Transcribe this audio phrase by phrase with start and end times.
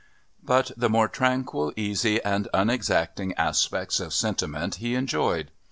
[0.41, 5.51] But the more tranquil, easy and unexacting aspects of sentiment he enjoyed.